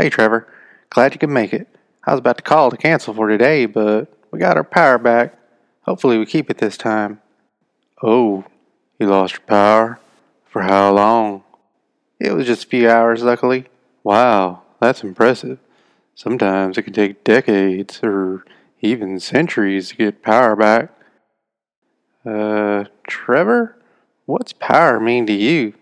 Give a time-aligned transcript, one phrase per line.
[0.00, 0.48] Hey, Trevor.
[0.88, 1.68] Glad you could make it.
[2.06, 5.38] I was about to call to cancel for today, but we got our power back.
[5.82, 7.20] Hopefully, we keep it this time.
[8.02, 8.46] Oh,
[8.98, 10.00] you lost your power?
[10.46, 11.44] For how long?
[12.18, 13.66] It was just a few hours, luckily.
[14.02, 15.58] Wow, that's impressive.
[16.14, 18.46] Sometimes it can take decades or
[18.80, 20.94] even centuries to get power back.
[22.24, 23.76] Uh, Trevor?
[24.24, 25.74] What's power mean to you?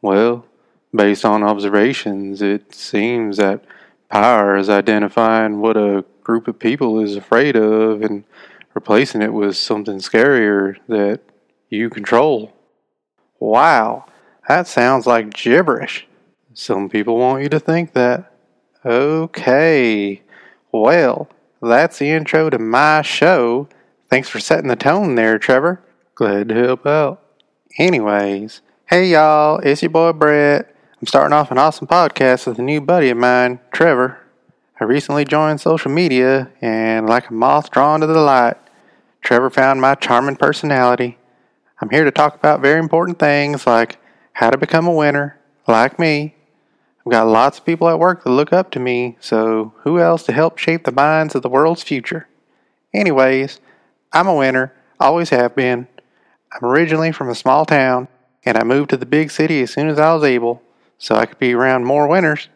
[0.00, 0.46] Well,
[0.94, 3.64] based on observations, it seems that
[4.08, 8.24] power is identifying what a group of people is afraid of and
[8.74, 11.20] replacing it with something scarier that
[11.68, 12.52] you control.
[13.40, 14.06] Wow,
[14.48, 16.06] that sounds like gibberish.
[16.52, 18.30] Some people want you to think that.
[18.84, 20.22] Okay,
[20.70, 21.28] well,
[21.60, 23.68] that's the intro to my show.
[24.08, 25.82] Thanks for setting the tone there, Trevor.
[26.14, 27.22] Glad to help out.
[27.78, 30.73] Anyways, hey y'all, it's your boy Brett.
[31.04, 34.20] I'm starting off an awesome podcast with a new buddy of mine, Trevor.
[34.80, 38.56] I recently joined social media, and like a moth drawn to the light,
[39.20, 41.18] Trevor found my charming personality.
[41.78, 43.98] I'm here to talk about very important things like
[44.32, 45.38] how to become a winner,
[45.68, 46.36] like me.
[47.04, 50.22] I've got lots of people at work that look up to me, so who else
[50.22, 52.28] to help shape the minds of the world's future?
[52.94, 53.60] Anyways,
[54.14, 55.86] I'm a winner, always have been.
[56.50, 58.08] I'm originally from a small town,
[58.42, 60.62] and I moved to the big city as soon as I was able,
[60.98, 62.48] so I could be around more winners.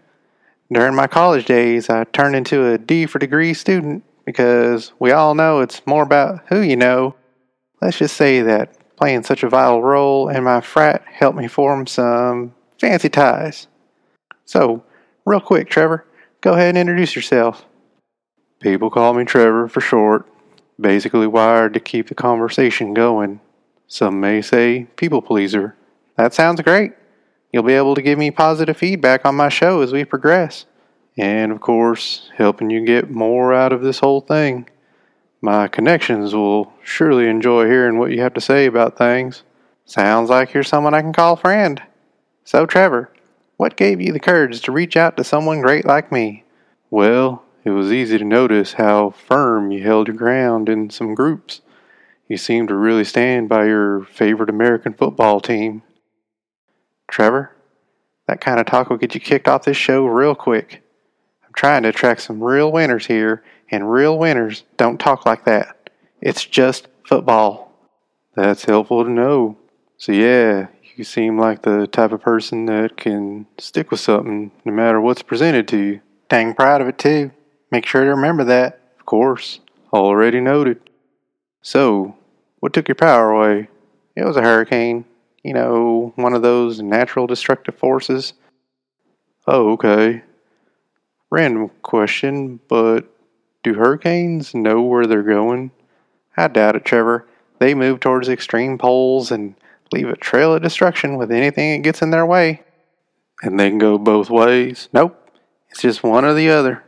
[0.70, 5.34] During my college days, I turned into a D for degree student because we all
[5.34, 7.14] know it's more about who you know.
[7.80, 11.86] Let's just say that playing such a vital role in my frat helped me form
[11.86, 13.68] some fancy ties.
[14.44, 14.82] So,
[15.24, 16.04] real quick, Trevor,
[16.40, 17.64] go ahead and introduce yourself.
[18.60, 20.26] People call me Trevor for short,
[20.80, 23.40] basically wired to keep the conversation going.
[23.86, 25.76] Some may say people pleaser.
[26.16, 26.92] That sounds great.
[27.52, 30.66] You'll be able to give me positive feedback on my show as we progress.
[31.16, 34.68] And of course, helping you get more out of this whole thing.
[35.40, 39.42] My connections will surely enjoy hearing what you have to say about things.
[39.84, 41.82] Sounds like you're someone I can call a friend.
[42.44, 43.10] So, Trevor,
[43.56, 46.44] what gave you the courage to reach out to someone great like me?
[46.90, 51.60] Well, it was easy to notice how firm you held your ground in some groups.
[52.28, 55.82] You seemed to really stand by your favorite American football team.
[57.08, 57.52] Trevor,
[58.26, 60.82] that kind of talk will get you kicked off this show real quick.
[61.44, 65.90] I'm trying to attract some real winners here, and real winners don't talk like that.
[66.20, 67.72] It's just football.
[68.34, 69.56] That's helpful to know.
[69.96, 74.72] So, yeah, you seem like the type of person that can stick with something no
[74.72, 76.00] matter what's presented to you.
[76.28, 77.30] Dang proud of it, too.
[77.70, 78.80] Make sure to remember that.
[78.98, 79.60] Of course.
[79.92, 80.80] Already noted.
[81.62, 82.16] So,
[82.60, 83.68] what took your power away?
[84.14, 85.04] It was a hurricane.
[85.42, 88.32] You know, one of those natural destructive forces.
[89.46, 90.22] Oh, okay.
[91.30, 93.08] Random question, but
[93.62, 95.70] do hurricanes know where they're going?
[96.36, 97.26] I doubt it, Trevor.
[97.58, 99.54] They move towards extreme poles and
[99.92, 102.62] leave a trail of destruction with anything that gets in their way.
[103.42, 104.88] And they can go both ways?
[104.92, 105.16] Nope.
[105.70, 106.84] It's just one or the other.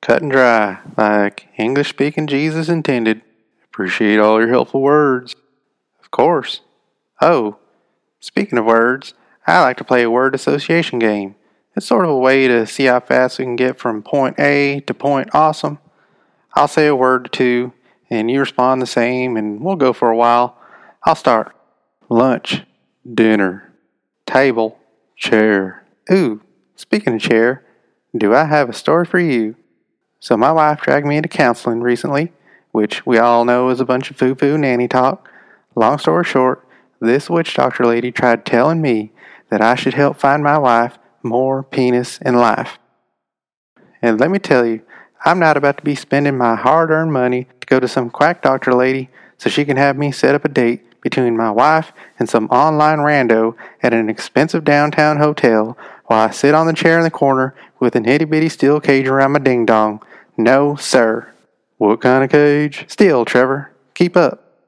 [0.00, 3.22] Cut and dry, like English speaking Jesus intended.
[3.64, 5.34] Appreciate all your helpful words.
[6.02, 6.60] Of course.
[7.20, 7.58] Oh,
[8.20, 9.14] speaking of words,
[9.46, 11.34] I like to play a word association game.
[11.74, 14.80] It's sort of a way to see how fast we can get from point A
[14.86, 15.78] to point awesome.
[16.54, 17.72] I'll say a word or two,
[18.10, 20.58] and you respond the same, and we'll go for a while.
[21.04, 21.54] I'll start.
[22.08, 22.62] Lunch,
[23.12, 23.72] dinner,
[24.26, 24.78] table,
[25.16, 25.84] chair.
[26.12, 26.42] Ooh,
[26.74, 27.64] speaking of chair,
[28.16, 29.54] do I have a story for you?
[30.18, 32.32] So, my wife dragged me into counseling recently,
[32.72, 35.30] which we all know is a bunch of foo foo nanny talk.
[35.76, 36.66] Long story short,
[37.00, 39.12] this witch doctor lady tried telling me
[39.50, 42.78] that I should help find my wife more penis in life.
[44.02, 44.82] And let me tell you,
[45.24, 48.42] I'm not about to be spending my hard earned money to go to some quack
[48.42, 52.28] doctor lady so she can have me set up a date between my wife and
[52.28, 57.04] some online rando at an expensive downtown hotel while I sit on the chair in
[57.04, 60.02] the corner with an itty bitty steel cage around my ding dong.
[60.36, 61.32] No, sir.
[61.78, 62.84] What kind of cage?
[62.88, 63.72] Steel, Trevor.
[63.94, 64.58] Keep up.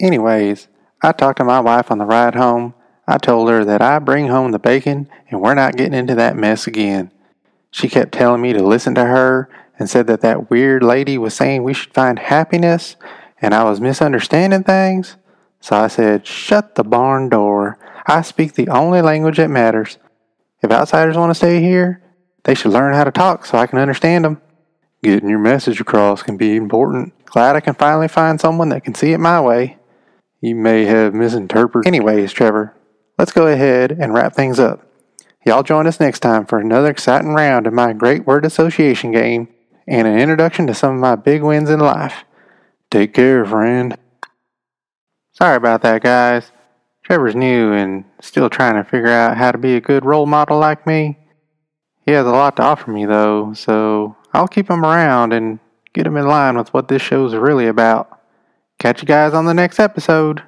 [0.00, 0.68] Anyways,
[1.06, 2.74] I talked to my wife on the ride home.
[3.06, 6.34] I told her that I bring home the bacon and we're not getting into that
[6.34, 7.12] mess again.
[7.70, 9.48] She kept telling me to listen to her
[9.78, 12.96] and said that that weird lady was saying we should find happiness
[13.40, 15.14] and I was misunderstanding things.
[15.60, 17.78] So I said, Shut the barn door.
[18.08, 19.98] I speak the only language that matters.
[20.60, 22.02] If outsiders want to stay here,
[22.42, 24.42] they should learn how to talk so I can understand them.
[25.04, 27.14] Getting your message across can be important.
[27.26, 29.78] Glad I can finally find someone that can see it my way.
[30.40, 31.86] You may have misinterpreted.
[31.86, 32.74] Anyways, Trevor,
[33.18, 34.86] let's go ahead and wrap things up.
[35.44, 39.48] Y'all join us next time for another exciting round of my great word association game
[39.86, 42.24] and an introduction to some of my big wins in life.
[42.90, 43.96] Take care, friend.
[45.32, 46.50] Sorry about that, guys.
[47.04, 50.58] Trevor's new and still trying to figure out how to be a good role model
[50.58, 51.18] like me.
[52.04, 55.60] He has a lot to offer me, though, so I'll keep him around and
[55.94, 58.15] get him in line with what this show's really about.
[58.78, 60.42] Catch you guys on the next episode.